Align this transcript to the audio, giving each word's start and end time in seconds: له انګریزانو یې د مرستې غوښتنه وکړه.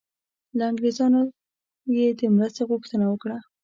له 0.57 0.63
انګریزانو 0.69 1.21
یې 1.97 2.07
د 2.19 2.21
مرستې 2.35 2.61
غوښتنه 2.69 3.05
وکړه. 3.07 3.37